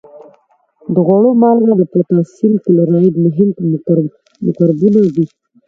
[0.93, 3.49] د خوړو مالګه او پوتاشیم کلورایډ مهم
[4.51, 5.25] مرکبونه دي.